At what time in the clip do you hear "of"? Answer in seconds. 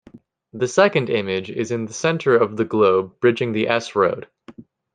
2.35-2.57